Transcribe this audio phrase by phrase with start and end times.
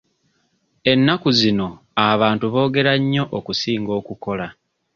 [0.91, 1.67] Ennaku zino
[2.09, 4.47] abantu boogera nnyo okusinga okukola.